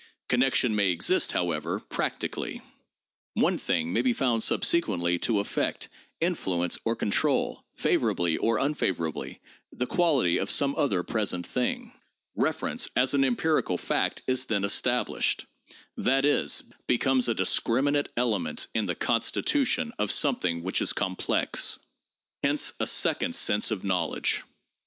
[0.29, 2.61] Connection may exist, however, practically:
[3.35, 5.89] one thing may be found subsequently to affect,
[6.19, 9.39] influence or control, favorably or unfavorably,
[9.71, 11.93] the quality of some other pres ent thing.
[12.33, 15.45] Reference as an empirical fact is then established—
[15.95, 21.77] that is, becomes a discriminate element in the constitution of something which is complex.
[22.41, 24.41] Hence a second sense of knowledge.